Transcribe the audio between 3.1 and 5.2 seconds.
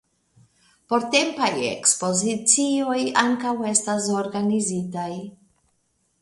ankaŭ estas organizitaj.